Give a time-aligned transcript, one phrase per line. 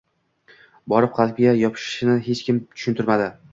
[0.93, 3.33] borib, qalbga yopishishini hech kim tushuntirmadi.